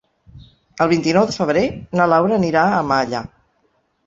[0.85, 1.63] El vint-i-nou de febrer
[2.01, 3.23] na Laura anirà a Malla.